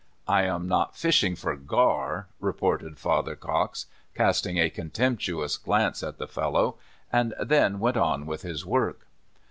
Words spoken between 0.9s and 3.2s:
fishing for gar!" retorted